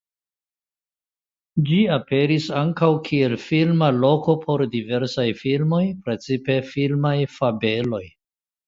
[1.67, 8.05] Ĝi aperis ankaŭ kiel filma loko por diversaj filmoj (precipe filmaj fabeloj).